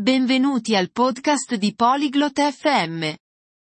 benvenuti 0.00 0.74
al 0.74 0.90
podcast 0.90 1.56
di 1.56 1.74
Polyglot 1.74 2.40
FM. 2.40 3.12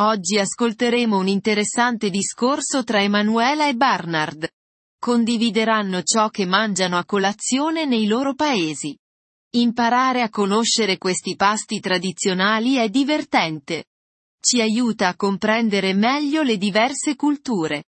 Oggi 0.00 0.36
ascolteremo 0.36 1.16
un 1.16 1.28
interessante 1.28 2.10
discorso 2.10 2.82
tra 2.82 3.00
Emanuela 3.00 3.68
e 3.68 3.76
Barnard. 3.76 4.48
Condivideranno 4.98 6.02
ciò 6.02 6.28
che 6.28 6.44
mangiano 6.44 6.98
a 6.98 7.04
colazione 7.04 7.84
nei 7.84 8.08
loro 8.08 8.34
paesi. 8.34 8.98
Imparare 9.50 10.22
a 10.22 10.28
conoscere 10.28 10.98
questi 10.98 11.36
pasti 11.36 11.78
tradizionali 11.78 12.74
è 12.74 12.88
divertente. 12.88 13.84
Ci 14.40 14.60
aiuta 14.60 15.06
a 15.06 15.14
comprendere 15.14 15.94
meglio 15.94 16.42
le 16.42 16.56
diverse 16.56 17.14
culture. 17.14 17.84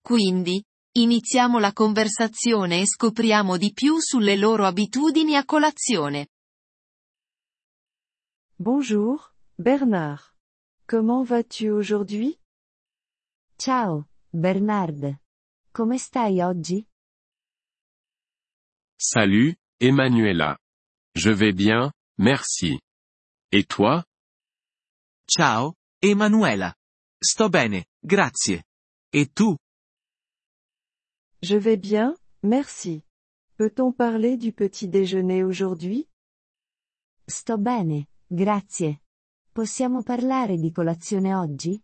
Quindi, 0.00 0.62
iniziamo 0.98 1.58
la 1.58 1.72
conversazione 1.72 2.82
e 2.82 2.86
scopriamo 2.86 3.56
di 3.56 3.72
più 3.72 3.98
sulle 3.98 4.36
loro 4.36 4.66
abitudini 4.66 5.34
a 5.34 5.44
colazione. 5.44 6.28
Bonjour, 8.64 9.34
Bernard. 9.58 10.36
Comment 10.86 11.24
vas-tu 11.24 11.70
aujourd'hui? 11.70 12.38
Ciao, 13.58 14.04
Bernard. 14.32 15.16
Come 15.72 15.98
stai 15.98 16.44
oggi? 16.44 16.86
Salut, 18.98 19.56
Emanuela. 19.80 20.58
Je 21.16 21.30
vais 21.32 21.52
bien, 21.52 21.90
merci. 22.18 22.78
Et 23.50 23.64
toi? 23.64 24.04
Ciao, 25.26 25.74
Emanuela. 26.00 26.76
Sto 27.20 27.48
bene, 27.48 27.86
grazie. 28.04 28.62
E 29.12 29.26
tu? 29.26 29.56
Je 31.42 31.56
vais 31.56 31.76
bien, 31.76 32.14
merci. 32.44 33.02
Peut-on 33.56 33.90
parler 33.90 34.36
du 34.36 34.52
petit 34.52 34.86
déjeuner 34.86 35.42
aujourd'hui? 35.42 36.06
Sto 37.26 37.58
bene, 37.58 38.06
grazie. 38.32 39.02
Possiamo 39.52 40.02
parlare 40.02 40.56
di 40.56 40.72
colazione 40.72 41.34
oggi? 41.34 41.80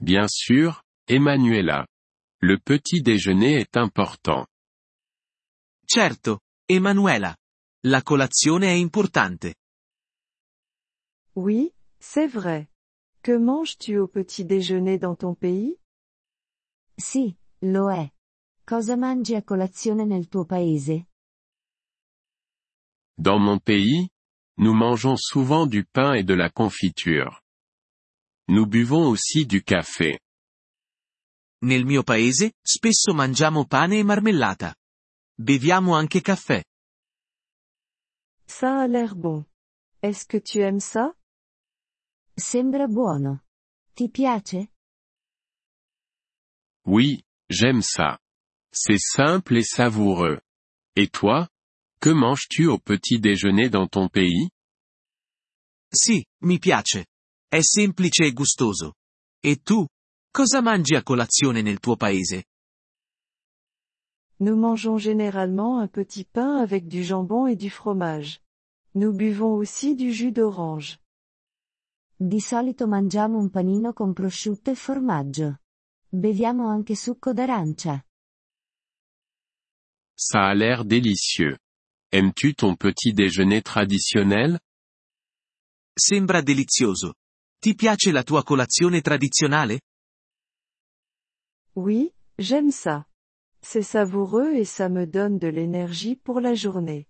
Bien 0.00 0.28
sûr, 0.28 0.80
Emanuela. 1.04 1.84
Le 2.40 2.60
petit 2.60 3.02
déjeuner 3.02 3.56
est 3.56 3.76
important. 3.76 4.46
Certo, 5.84 6.40
Emanuela. 6.66 7.34
La 7.84 8.02
colazione 8.02 8.68
è 8.68 8.76
importante. 8.76 9.56
Oui, 11.34 11.72
c'est 11.98 12.28
vrai. 12.28 12.68
Que 13.22 13.36
manges-tu 13.36 13.98
au 13.98 14.06
petit 14.06 14.44
déjeuner 14.44 14.98
dans 14.98 15.16
ton 15.16 15.34
pays? 15.34 15.76
Sì, 16.94 17.36
lo 17.62 17.90
è. 17.90 18.08
Cosa 18.64 18.96
mangi 18.96 19.34
a 19.34 19.42
colazione 19.42 20.04
nel 20.04 20.28
tuo 20.28 20.44
paese? 20.44 21.08
Dans 23.16 23.40
mon 23.40 23.58
pays, 23.58 24.08
nous 24.58 24.74
mangeons 24.74 25.16
souvent 25.16 25.66
du 25.66 25.84
pain 25.84 26.14
et 26.14 26.24
de 26.24 26.34
la 26.34 26.50
confiture. 26.50 27.42
Nous 28.48 28.66
buvons 28.66 29.08
aussi 29.08 29.46
du 29.46 29.62
café. 29.62 30.18
Nel 31.62 31.84
mio 31.84 32.02
paese, 32.02 32.52
spesso 32.62 33.14
mangiamo 33.14 33.66
pane 33.66 33.98
e 33.98 34.04
marmellata. 34.04 34.74
Beviamo 35.36 35.94
anche 35.94 36.20
caffè. 36.20 36.64
Ça 38.46 38.80
a 38.80 38.86
l'air 38.86 39.14
bon. 39.14 39.44
Est-ce 40.02 40.24
que 40.26 40.38
tu 40.38 40.60
aimes 40.60 40.80
ça? 40.80 41.14
Sembra 42.36 42.86
buono. 42.86 43.42
Ti 43.94 44.08
piace? 44.08 44.68
Oui, 46.86 47.24
j'aime 47.48 47.82
ça. 47.82 48.18
C'est 48.72 48.98
simple 49.00 49.56
et 49.56 49.64
savoureux. 49.64 50.40
Et 50.96 51.08
toi? 51.08 51.48
Que 52.00 52.10
manges-tu 52.10 52.66
au 52.66 52.78
petit 52.78 53.18
déjeuner 53.18 53.68
dans 53.68 53.88
ton 53.88 54.08
pays? 54.08 54.48
Sì, 55.92 56.24
mi 56.42 56.58
piace. 56.58 57.06
È 57.48 57.60
semplice 57.60 58.24
e 58.24 58.32
gustoso. 58.32 58.94
E 59.40 59.56
tu? 59.56 59.84
Cosa 60.30 60.60
mangi 60.60 60.94
a 60.94 61.02
colazione 61.02 61.60
nel 61.60 61.80
tuo 61.80 61.96
paese? 61.96 62.44
Nous 64.40 64.56
mangeons 64.56 64.98
généralement 64.98 65.80
un 65.80 65.88
petit 65.88 66.24
pain 66.24 66.58
avec 66.58 66.86
du 66.86 67.02
jambon 67.02 67.48
et 67.48 67.56
du 67.56 67.70
fromage. 67.70 68.40
Nous 68.94 69.12
buvons 69.12 69.56
aussi 69.56 69.96
du 69.96 70.12
jus 70.12 70.30
d'orange. 70.30 71.00
Di 72.14 72.38
solito 72.40 72.86
mangiamo 72.86 73.38
un 73.38 73.50
panino 73.50 73.92
con 73.92 74.12
prosciutto 74.12 74.70
e 74.70 74.76
formaggio. 74.76 75.58
Beviamo 76.08 76.68
anche 76.68 76.94
succo 76.94 77.32
d'arancia. 77.32 78.04
Ça 80.14 80.46
a 80.46 80.54
l'air 80.54 80.84
délicieux. 80.84 81.58
Aimes-tu 82.10 82.54
ton 82.54 82.74
petit 82.74 83.12
déjeuner 83.12 83.60
traditionnel? 83.60 84.58
Sembra 85.94 86.40
delizioso. 86.40 87.14
Ti 87.60 87.74
piace 87.74 88.10
la 88.12 88.22
tua 88.22 88.42
colazione 88.42 89.02
tradizionale? 89.02 89.80
Oui, 91.74 92.10
j'aime 92.38 92.70
ça. 92.70 93.06
C'est 93.60 93.82
savoureux 93.82 94.54
et 94.54 94.64
ça 94.64 94.88
me 94.88 95.06
donne 95.06 95.38
de 95.38 95.48
l'énergie 95.48 96.16
pour 96.16 96.40
la 96.40 96.54
journée. 96.54 97.06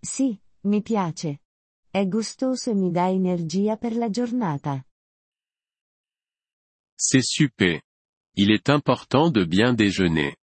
Sì, 0.00 0.40
mi 0.62 0.80
piace. 0.80 1.42
È 1.90 2.06
gustoso 2.06 2.70
e 2.70 2.74
mi 2.74 2.90
dà 2.90 3.10
energia 3.10 3.76
per 3.76 3.96
la 3.96 4.08
giornata. 4.08 4.82
C'est 6.96 7.22
super. 7.22 7.82
Il 8.36 8.50
est 8.50 8.70
important 8.70 9.30
de 9.30 9.44
bien 9.44 9.74
déjeuner. 9.74 10.36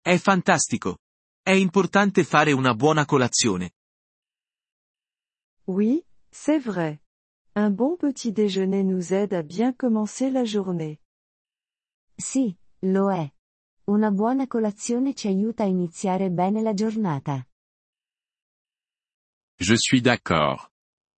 È 0.00 0.16
fantastico. 0.18 0.98
È 1.46 1.50
importante 1.50 2.24
fare 2.24 2.52
una 2.52 2.72
buona 2.72 3.04
colazione. 3.04 3.72
Oui, 5.66 6.02
c'est 6.30 6.58
vrai. 6.58 7.02
Un 7.54 7.74
bon 7.74 7.98
petit 7.98 8.32
déjeuner 8.32 8.82
nous 8.82 9.12
aide 9.12 9.34
à 9.34 9.42
bien 9.42 9.74
commencer 9.76 10.30
la 10.30 10.44
journée. 10.44 11.00
Sì, 12.16 12.56
lo 12.86 13.10
è. 13.12 13.30
Una 13.88 14.10
buona 14.10 14.46
colazione 14.46 15.12
ci 15.12 15.26
aiuta 15.26 15.64
a 15.64 15.66
iniziare 15.66 16.30
bene 16.30 16.62
la 16.62 16.72
giornata. 16.72 17.46
Je 19.58 19.74
suis 19.76 20.00
d'accord. 20.00 20.70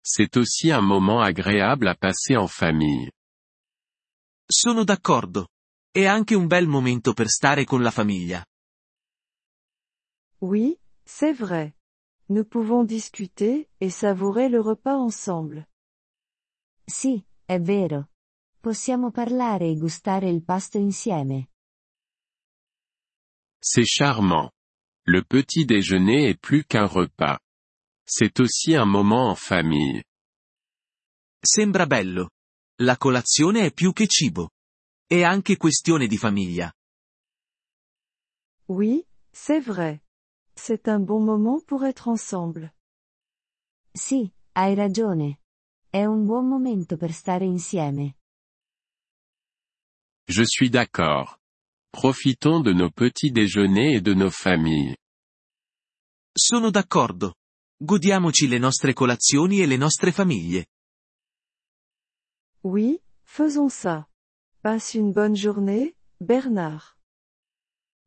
C'est 0.02 0.36
aussi 0.36 0.72
un 0.72 0.84
moment 0.84 1.22
agréable 1.22 1.86
à 1.86 1.94
passer 1.94 2.36
en 2.36 2.48
famille. 2.48 3.12
Sono 4.44 4.82
d'accordo. 4.82 5.50
È 5.88 6.04
anche 6.04 6.34
un 6.34 6.48
bel 6.48 6.66
momento 6.66 7.12
per 7.12 7.28
stare 7.28 7.64
con 7.64 7.80
la 7.80 7.92
famiglia. 7.92 8.44
Oui, 10.40 10.78
c'est 11.04 11.32
vrai. 11.32 11.74
Nous 12.28 12.44
pouvons 12.44 12.84
discuter 12.84 13.68
et 13.80 13.90
savourer 13.90 14.48
le 14.48 14.60
repas 14.60 14.96
ensemble. 14.96 15.66
Sì, 16.86 17.24
è 17.46 17.60
vero. 17.60 18.10
Possiamo 18.60 19.10
parlare 19.10 19.66
e 19.68 19.76
gustare 19.76 20.28
il 20.28 20.42
pasto 20.42 20.78
insieme. 20.78 21.50
C'est 23.60 23.86
charmant. 23.86 24.50
Le 25.04 25.22
petit 25.22 25.64
déjeuner 25.64 26.28
est 26.30 26.40
plus 26.40 26.64
qu'un 26.64 26.86
repas. 26.86 27.38
C'est 28.04 28.40
aussi 28.40 28.74
un 28.74 28.86
moment 28.86 29.30
en 29.30 29.36
famille. 29.36 30.04
Sembra 31.40 31.86
bello. 31.86 32.30
La 32.80 32.96
colazione 32.96 33.66
è 33.66 33.72
più 33.72 33.92
che 33.92 34.06
cibo. 34.06 34.50
È 35.06 35.22
anche 35.22 35.56
questione 35.56 36.06
di 36.06 36.16
famiglia. 36.18 36.72
Oui, 38.68 39.06
c'est 39.32 39.60
vrai. 39.60 40.00
C'est 40.58 40.88
un 40.88 40.98
bon 41.00 41.20
moment 41.20 41.60
pour 41.60 41.84
être 41.84 42.08
ensemble. 42.08 42.72
Sì, 43.92 44.32
hai 44.52 44.74
ragione. 44.74 45.40
È 45.90 46.04
un 46.04 46.24
buon 46.24 46.48
momento 46.48 46.96
per 46.96 47.12
stare 47.12 47.44
insieme. 47.44 48.16
Je 50.28 50.44
suis 50.44 50.70
d'accord. 50.70 51.38
Profitons 51.92 52.62
de 52.62 52.72
nos 52.72 52.90
petits 52.90 53.30
déjeuners 53.30 53.96
et 53.96 54.00
de 54.00 54.14
nos 54.14 54.34
familles. 54.34 54.96
Sono 56.32 56.70
d'accordo. 56.70 57.34
Godiamoci 57.78 58.48
le 58.48 58.58
nostre 58.58 58.92
colazioni 58.92 59.60
e 59.60 59.66
le 59.66 59.76
nostre 59.76 60.10
famiglie. 60.10 60.66
Oui, 62.62 63.00
faisons 63.22 63.72
ça. 63.72 64.08
Passe 64.62 64.94
une 64.94 65.12
bonne 65.12 65.36
journée, 65.36 65.94
Bernard. 66.18 66.96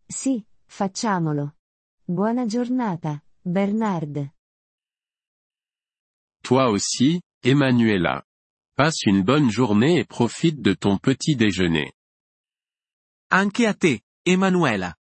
Sì, 0.07 0.43
facciamolo. 0.65 1.58
Buona 2.11 2.47
giornata, 2.47 3.21
Bernard. 3.45 4.31
Toi 6.41 6.71
aussi, 6.71 7.21
Emanuela. 7.43 8.23
Passe 8.75 9.03
une 9.05 9.21
bonne 9.21 9.51
journée 9.51 9.99
et 9.99 10.05
profite 10.05 10.59
de 10.59 10.73
ton 10.73 10.97
petit 10.97 11.35
déjeuner. 11.35 11.93
Anche 13.29 13.63
a 13.67 13.75
te, 13.75 13.99
Emanuela. 14.25 14.95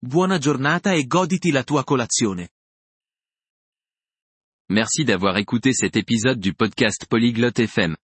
Buona 0.00 0.38
giornata 0.38 0.96
e 0.96 1.04
goditi 1.04 1.50
la 1.50 1.62
tua 1.62 1.84
colazione. 1.84 2.48
Merci 4.70 5.04
d'avoir 5.04 5.36
écouté 5.36 5.74
cet 5.74 5.94
épisode 5.96 6.40
du 6.40 6.54
podcast 6.54 7.04
Polyglotte 7.06 7.58
FM. 7.58 7.94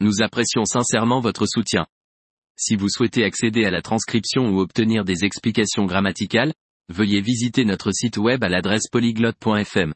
Nous 0.00 0.20
apprécions 0.20 0.66
sincèrement 0.66 1.20
votre 1.20 1.46
soutien. 1.46 1.86
Si 2.54 2.76
vous 2.76 2.90
souhaitez 2.90 3.24
accéder 3.24 3.64
à 3.64 3.70
la 3.70 3.80
transcription 3.80 4.50
ou 4.50 4.60
obtenir 4.60 5.06
des 5.06 5.24
explications 5.24 5.86
grammaticales, 5.86 6.52
veuillez 6.88 7.20
visiter 7.20 7.64
notre 7.64 7.92
site 7.92 8.16
web 8.16 8.42
à 8.44 8.48
l'adresse 8.48 8.88
polyglotte.fm. 8.88 9.94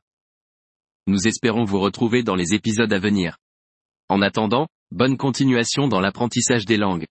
Nous 1.07 1.27
espérons 1.27 1.65
vous 1.65 1.81
retrouver 1.81 2.23
dans 2.23 2.35
les 2.35 2.55
épisodes 2.55 2.93
à 2.93 2.99
venir. 2.99 3.39
En 4.09 4.23
attendant, 4.23 4.69
bonne 4.91 5.17
continuation 5.17 5.89
dans 5.89 6.01
l'apprentissage 6.01 6.65
des 6.65 6.77
langues. 6.77 7.07